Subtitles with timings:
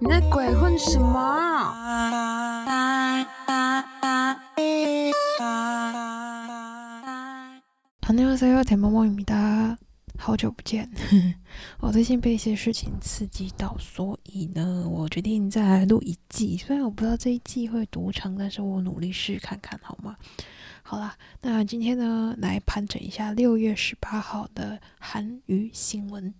[0.00, 1.74] 你在鬼混什么？
[8.02, 9.76] 안녕하세요，田萌萌입니다。
[10.18, 10.88] 好久不见，
[11.78, 16.56] 我最近被一些事情刺激到，所以呢，我决定再来录一季。
[16.56, 20.16] 虽然我不知道这一季会多长，但是我努力试看看，好吗？
[20.82, 26.32] 好啦，那今天呢，来盘整一下六月十八号的韩语新闻。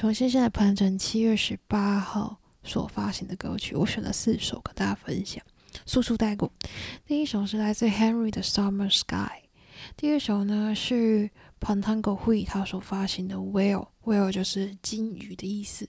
[0.00, 5.44] 首先，现在盘整七月十八号所发行的歌曲，我选了四首跟大家分享，
[5.84, 6.50] 速速带过。
[7.04, 9.14] 第一首是来自 Henry 的《Summer Sky》，
[9.98, 11.28] 第二首呢是
[11.60, 15.86] Pantango Hui 他所发行的《Whale》，Whale 就是金鱼的意思。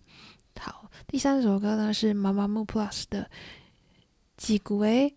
[0.60, 3.24] 好，第三首歌呢是 Mamamoo Plus 的
[4.36, 5.08] 《吉古诶》。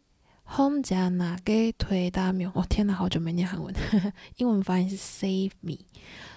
[0.46, 2.50] Home 加哪给推大名？
[2.54, 3.74] 哦天哪，好久没念韩文，
[4.36, 5.78] 英文发音是 Save Me。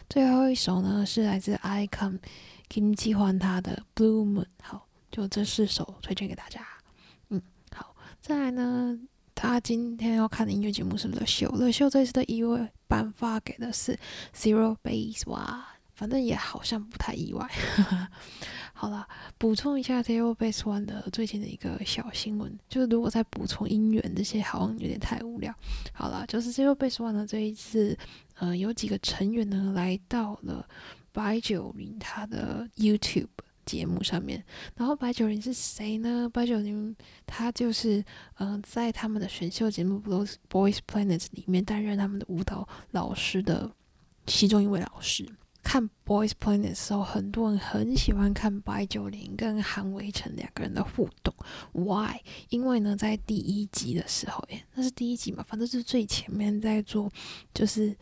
[0.09, 2.19] 最后一首呢是来自 Icon
[2.69, 4.45] Kim Ji Hwan 他的 Blue Moon。
[4.61, 6.65] 好，就这四首推荐给大家。
[7.29, 7.41] 嗯，
[7.75, 8.97] 好，再来呢，
[9.35, 13.99] 他今天要看的音乐节目是《乐秀》，《乐秀》这次的一位颁发给的是
[14.33, 15.63] Zero Base One。
[15.97, 17.49] 反正也好像不太意外。
[18.71, 19.07] 好了，
[19.39, 25.51] 补充一下 Zero Base One 的最近的一个小新闻，就是如果再补充音源这些，好像有点太无聊。
[25.91, 27.97] 好了，就是 Zero Base One 的这一次，
[28.35, 30.63] 呃，有几个成员呢来到了
[31.11, 33.29] 白九龄他的 YouTube
[33.65, 34.45] 节目上面。
[34.75, 36.29] 然后白九龄是谁呢？
[36.31, 36.95] 白九龄
[37.25, 38.05] 他就是
[38.37, 39.99] 嗯，在他们的选秀节目
[40.47, 43.71] Boys Planet 里面担任他们的舞蹈老师的
[44.27, 45.27] 其中一位老师。
[45.67, 51.35] 看 Boys Planet 的时候，很多人很喜欢看白九龄跟韩维辰两个人的互动。
[51.73, 52.21] Why？
[52.47, 57.11] 因为呢，在第一集的时候，诶，那是第一集嘛，反正是最前面在做，
[57.53, 57.93] 就是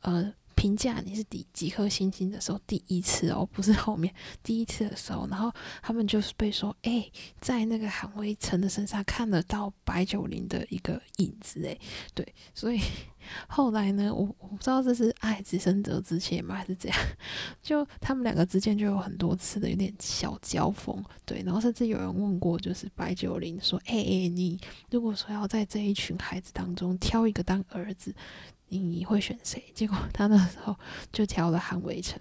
[0.00, 0.34] 呃。
[0.54, 5.50] 评价你是第几颗星星的时候，第一次哦，不是后面第一次的时候，然后
[5.82, 11.76] 他们就是被说，哎，在那个韩维辰的身上看得到白九龄的一个影子，哎，
[12.14, 12.80] 对，所以
[13.48, 16.98] 后来呢，我我不知道这是爱之深责之切吗，还是怎样，
[17.62, 24.58] 就他们两个之间就有很多次的有点小交锋，对，然后甚至有人问过，就是白九龄说，哎哎，你
[24.90, 28.14] 如果说要在这一群孩子当中挑一个当儿子。
[28.74, 29.62] 你会选谁？
[29.74, 30.74] 结果他那时候
[31.12, 32.18] 就挑了韩维辰，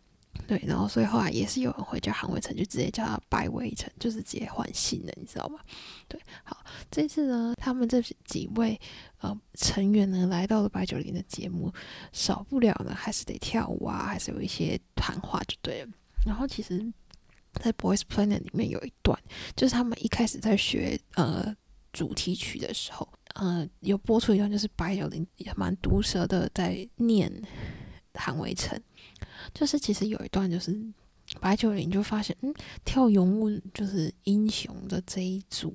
[0.47, 5.59] 对，然后所以后来也是有人会叫韩伟成，就直接叫他白伟成，就是直接换姓的，你知道吗？
[6.07, 8.79] 对，好，这次呢，他们这几位
[9.19, 11.71] 呃成员呢来到了白九龄的节目，
[12.11, 15.91] 少不了呢还是得跳舞啊，还是有一些谈话就对了。
[16.25, 16.91] 然后其实，
[17.53, 19.17] 在 Boys Planet 里面有一段，
[19.55, 21.55] 就是他们一开始在学呃
[21.93, 23.07] 主题曲的时候。
[23.35, 27.31] 嗯，有播出一段，就是白九龄也蛮毒舌的在念
[28.13, 28.81] 韩维辰，
[29.53, 30.77] 就是其实有一段，就是
[31.39, 35.73] 白九龄就发现，嗯，跳勇武就是英雄的这一组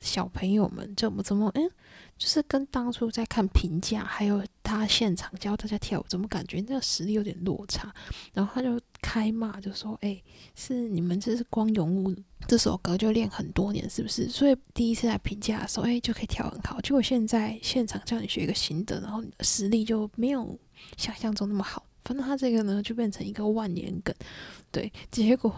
[0.00, 1.70] 小朋友们怎么怎么，嗯，
[2.16, 7.92] 就是跟当初在看评价，还有他现场教大家跳舞，怎么感觉那个实力有点落差？
[8.32, 10.22] 然后他就开骂，就说，哎，
[10.54, 12.14] 是你们这是光荣物。
[12.46, 14.28] 这首歌就练很多年，是不是？
[14.28, 16.80] 所以第一次来评价的时候，哎，就可以跳很好。
[16.80, 20.58] 结果现在现场叫你学一个新的，然后你的实力就没有
[20.96, 21.84] 想象中那么好。
[22.04, 24.14] 反正他这个呢，就变成一个万年梗。
[24.70, 25.52] 对，结果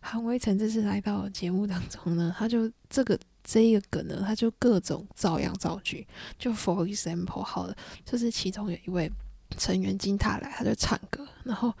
[0.00, 6.06] 韩威成这次来到节目当中呢，他就这个这一个梗呢，他就各种照样造句。
[6.38, 7.74] 就 for example，好了，
[8.04, 9.10] 就是其中有一位
[9.56, 11.74] 成员金泰来，他就唱歌，然后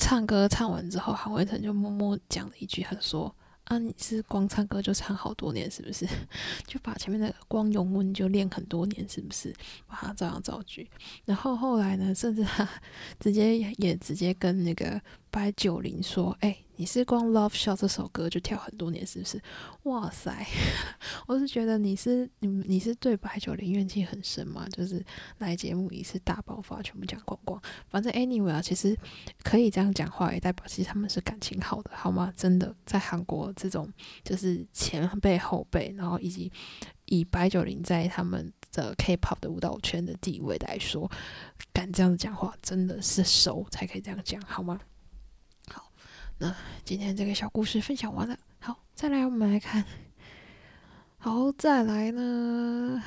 [0.00, 3.32] 唱歌唱完之后，韩维成就默默讲了一句，他说。
[3.64, 6.04] 啊，你是光唱歌就唱好多年，是不是？
[6.66, 9.54] 就把前面的光永温就练很多年，是不是？
[9.86, 10.90] 把他照样造句。
[11.24, 12.68] 然后后来呢，甚至他
[13.20, 15.00] 直接也直接跟那个
[15.30, 19.38] 白九龄说：“哎。”你是光《Love Shot》这首歌就跳很多年，是不是？
[19.82, 20.46] 哇塞！
[21.28, 24.66] 我是觉得你是你你是对白九龄怨气很深嘛？
[24.70, 25.04] 就是
[25.36, 27.60] 来节目一次大爆发，全部讲光光。
[27.90, 28.96] 反正 anyway 啊，其实
[29.42, 32.32] 可以这样讲话，也代表其实他们是感情好的，好吗？
[32.34, 33.86] 真的，在韩国这种
[34.24, 36.50] 就是前辈后辈，然后以及
[37.04, 41.10] 以白九龄在他们的 K-pop 的舞蹈圈的地位来说，
[41.74, 44.80] 敢这样子讲话，真的是熟才可以这样讲，好吗？
[46.42, 46.56] 那
[46.86, 49.84] 今天这个小故事分享完了，好，再来我们来看，
[51.18, 53.02] 好，再来呢，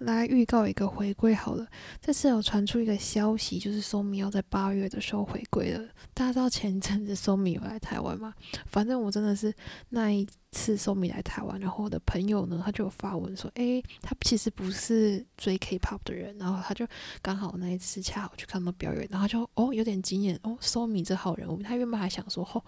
[0.00, 1.66] 来预告一个回归好了。
[1.98, 5.82] 这次有传出一个消息，就是 Somi 要在八月的时候回归了。
[6.12, 8.34] 大家知道前一阵子 Somi 有来台湾吗？
[8.66, 9.54] 反正我真的是
[9.88, 10.28] 那一。
[10.54, 16.86] 次 Somi 来台湾，然后我的朋友呢，他就有发文说，诶，他其实不是追 K-pop 的人，然后他就
[17.20, 22.62] 刚好那一次恰好去看到表演，然后就哦有点惊艳哦，Somi 这好人物，他原本还想说，哦，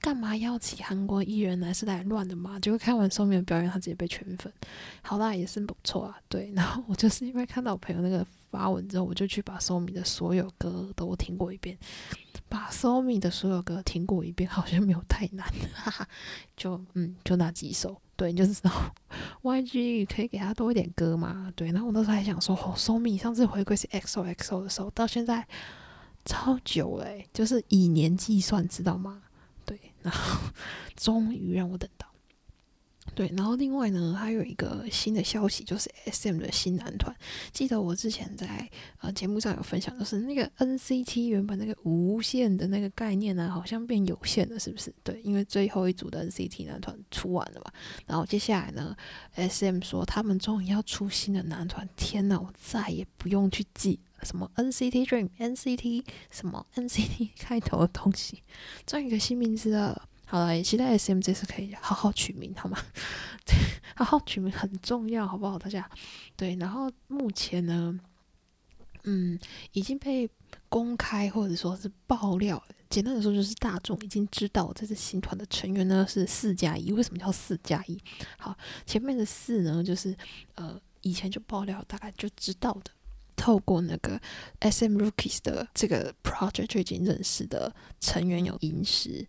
[0.00, 2.60] 干嘛邀请韩国艺人来是来乱的嘛？
[2.60, 4.52] 结果看完 Somi 的表演，他直接被圈粉，
[5.02, 11.78] 好啦，也是不错啊，对，然后我就是因为看到我朋友那个发文之后，我就去把 Somi 的所有歌都听过一遍。
[12.48, 16.08] 把 Somi 的所有歌听过一遍，好像没有太难， 哈哈，
[16.56, 18.70] 就嗯，就那几首，对，你就知道
[19.42, 21.70] YG 可以给他多一点歌嘛，对。
[21.70, 25.46] 然后我那时候还想说，哦，Somi 上次回归是 XOXO 的时候，到现在
[26.24, 29.22] 超久嘞，就是以年计算，知道吗？
[29.64, 30.40] 对，然后
[30.96, 32.09] 终于让我等到。
[33.14, 37.14] 对，然后另外呢，还有一个新的消息，就是 S M 的新男团。
[37.52, 38.68] 记得我之前在
[39.00, 44.94] 呃节目上有分享，就是那个 N C T 原本那个无限的那个概念呢，好像变有限了，是不是？
[45.02, 47.72] 对，因为最后一组的 N C T 男团出完了嘛。
[48.06, 48.96] 然后接下来呢
[49.34, 51.88] ，S M 说他们终于要出新的男团。
[51.96, 58.42] 天呐，我再也不用去记什么 N C T Dream、N C T 什么 N C T 开头的东西，
[58.86, 60.08] 终于一个新名字了。
[60.30, 62.78] 好了，也期待 S M 这次可以好好取名，好吗？
[63.44, 63.56] 对，
[63.96, 65.58] 好好取名很重要，好不好？
[65.58, 65.90] 大家
[66.36, 67.98] 对，然后目前呢，
[69.02, 69.36] 嗯，
[69.72, 70.30] 已经被
[70.68, 76.92] 公开或者说是爆料，简单的说就是大众已经知道这支新团的成员呢是四加一。
[76.92, 78.00] 为什么叫四加一？
[78.38, 78.56] 好，
[78.86, 80.16] 前面的四呢，就是
[80.54, 82.92] 呃以前就爆料，大概就知道的，
[83.34, 84.20] 透过那个
[84.60, 89.26] S M Rookies 的这个 project 就已经认识的成员有银石。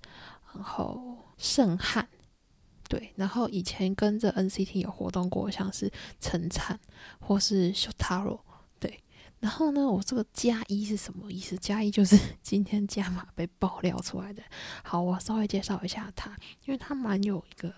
[0.54, 2.08] 然后盛汉，
[2.90, 6.80] 对，然后以前跟着 NCT 有活动过，像是陈灿
[7.20, 8.40] 或是 Shotaro，
[8.80, 9.02] 对，
[9.40, 11.58] 然后呢，我这个加一是什么意思？
[11.58, 14.44] 加一就是 今天加码被爆料出来的。
[14.84, 17.74] 好，我稍微介绍一下他，因为他蛮有一个，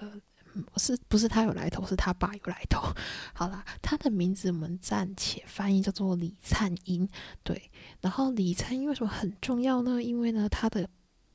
[0.78, 1.86] 是不是他有来头？
[1.86, 2.82] 是他爸有来头。
[3.34, 7.08] 好啦，他的名字我们暂且翻译叫做李灿英，
[7.44, 7.72] 对，
[8.02, 10.02] 然后李灿英为什么很重要呢？
[10.02, 10.90] 因为呢，他的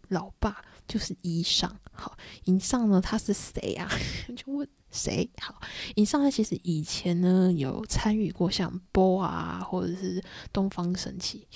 [0.08, 0.62] 老爸。
[0.86, 3.86] 就是以上好，以上呢他是谁啊？
[4.34, 5.60] 就问谁好？
[5.94, 11.46] 以上他其实以前呢有参与过像波啊，或者是东方神起。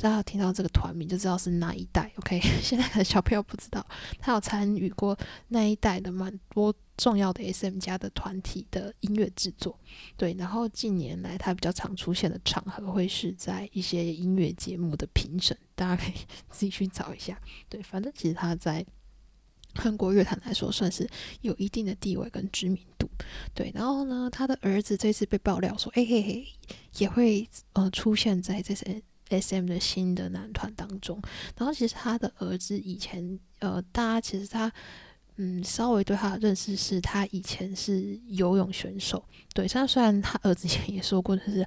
[0.00, 2.10] 大家听到这个团名就知道是哪一代。
[2.16, 3.86] OK， 现在的小朋友不知道，
[4.18, 5.16] 他有参与过
[5.48, 9.78] 那一代的蛮多重要的 SM 家的团体的音乐制作。
[10.16, 16.14] 对，然后近年来他比较常出现的场合会是在一些音乐节目的评审，大家可以
[16.50, 17.38] 自己去找一下。
[17.68, 18.84] 对，反正其实他在
[19.74, 21.08] 韩国乐坛来说算是
[21.42, 23.08] 有一定的地位跟知名度。
[23.54, 26.46] 对，然后呢，他的儿子这次被爆料说，哎嘿嘿，
[26.98, 29.02] 也会呃出现在这些。
[29.40, 31.20] S.M 的新的男团当中，
[31.56, 34.72] 然后其实他的儿子以前，呃，大家其实他，
[35.36, 39.24] 嗯，稍微对他的认识是他以前是游泳选手，
[39.54, 41.66] 对，他虽然他儿子以前也说过，就是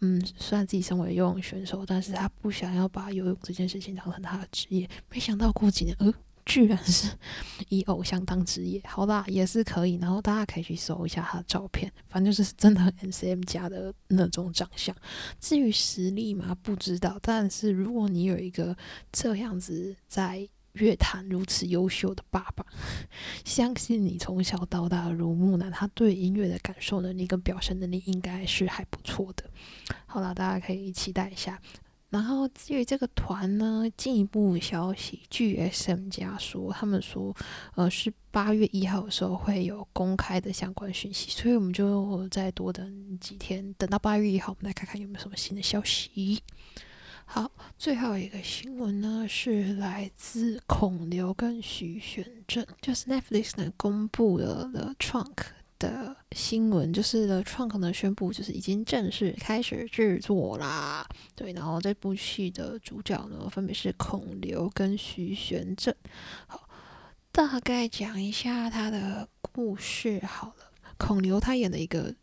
[0.00, 6.12] 嗯，虽然自己身为游泳选手，但是他不想要把游泳这件事情当成他的职业，没想到过几年，呃。
[6.46, 7.10] 居然是
[7.68, 9.96] 以偶像当职业，好吧，也是可以。
[9.96, 14.94] 然后大家可以去搜一下他的照片，反正就是真的 N C M 家的那种长相。
[15.40, 17.18] 至于实力嘛，不知道。
[17.20, 18.74] 但是如果你有一个
[19.12, 22.64] 这样子在乐坛如此优秀的爸爸，
[23.44, 29.44] 相信你从小到大如木兰，他对音乐的感受能力跟表现能力应该是还不错的。
[30.06, 31.60] 好了，大家可以期待一下。
[32.08, 37.34] 然后至于这个团呢，进一步消息，据 SM 家说，他们说，
[37.74, 46.42] 呃，是八月一号的时候会有公开的相关讯息，所以我们就再多等几天，等到八月一号，我们来看看有没有什么新的消息。
[47.24, 55.65] 好，最后一个新闻呢，是来自孔刘跟徐玄正，就是 Netflix 呢公布了 The Trunk。
[55.78, 61.06] 的新闻就是呢，创可能宣布就是已经正式开始制作啦。
[61.34, 65.94] 对，然后这部戏的主角呢，分别是孔刘跟徐玄正。
[66.46, 66.68] 好，
[67.30, 70.72] 大概讲一下他的故事好了。
[70.96, 72.14] 孔刘他演的一个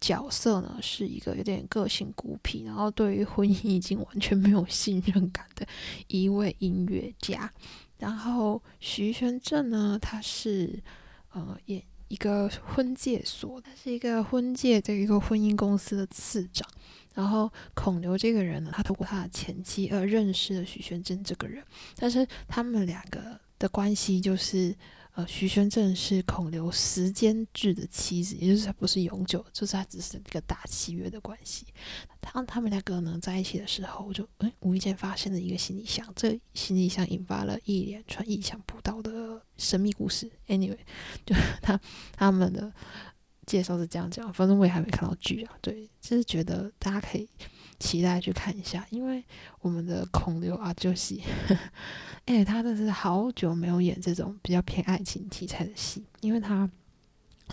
[0.00, 5.66] 角色呢，是一个有点个性孤僻，然后对于婚姻已经完全没有信任感的
[6.08, 7.50] 一位音乐家。
[7.98, 10.82] 然后徐玄正呢，他是
[11.32, 11.82] 呃演。
[12.08, 16.68] 一个婚介所，他是一个婚介的一个婚姻公司的次长。
[17.14, 21.64] 然后孔刘这个人呢，他通过他的前妻而认识了许宣真这个人。
[21.96, 24.74] 但是他们两个的关系就是，
[25.18, 31.66] 呃，徐宣正是孔刘时间制的妻子，也就是他不是永久，就是他只是一个大契约的关系。
[32.20, 40.30] 当他们两个呢在一起的时候，就哎无意间发现了一个行李箱，这行李箱引发了一连串意想不到的神秘故事。
[40.46, 40.78] Anyway，
[41.26, 41.80] 就他
[42.12, 42.72] 他们的
[43.44, 45.52] 介绍是这样讲，反正我也还没看到剧啊。
[45.60, 47.28] 对，就是觉得大家可以
[47.78, 49.24] 期待去看一下，因为
[49.60, 51.18] 我们的孔刘啊，就是。
[52.26, 56.68] 哎，他真是好久没有演这种比较偏爱情题材的戏，因为他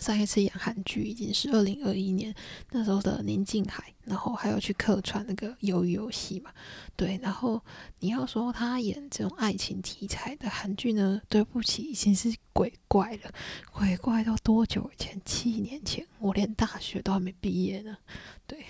[0.02, 2.36] 上一次演韩剧已经是二零二一年
[2.72, 6.52] 那时候的《宁静海》，然后还有去客串那个《鱿鱼游戏》嘛。
[6.98, 7.62] 对，然后
[8.00, 13.32] 你要说他演这种爱情题材的韩剧呢，对不起，已经是鬼怪了。
[13.72, 15.22] 鬼怪到多久以前？
[15.24, 17.96] 七年前，我连大学都还没毕业呢。
[18.46, 18.66] 对。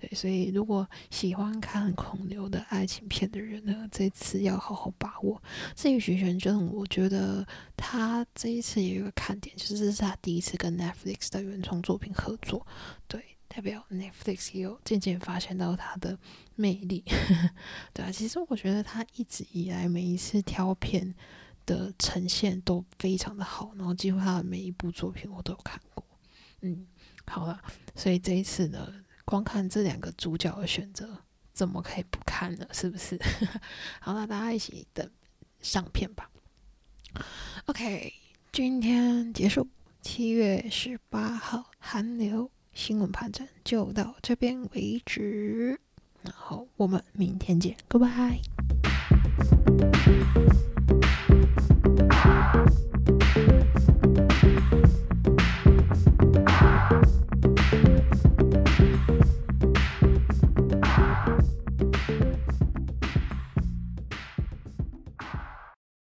[0.00, 5.42] 对，所以如果喜欢看孔刘的爱情片的人呢，这次要好好把握。
[5.76, 12.66] 至于徐玄正，我觉得他这一次也有个看点，就是这是他第一次跟 Netflix 的原创作品合作，
[13.06, 16.18] 对，代表 Netflix 也有渐渐发现到他的
[16.54, 17.04] 魅力。
[17.92, 21.14] 对啊，其实我觉得他一直以来每一次挑片
[21.66, 26.02] 的呈现都非常的好，然后几乎他的每一部作品我都有看过。
[26.62, 26.86] 嗯，
[27.26, 27.60] 好了，
[27.94, 28.90] 所以这一次呢。
[29.30, 31.08] 光看这两个主角的选择，
[31.52, 32.66] 怎么可以不看呢？
[32.72, 33.16] 是不是？
[34.02, 35.08] 好，那大家一起等
[35.60, 36.28] 上片吧。
[37.66, 38.12] OK，
[38.50, 39.68] 今天结束，
[40.02, 45.78] 七月十八号韩流新闻盘整就到这边为止，
[46.22, 48.40] 然后我们明天见，Goodbye。